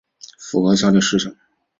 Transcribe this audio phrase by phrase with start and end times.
[0.39, 1.31] 符合下列事项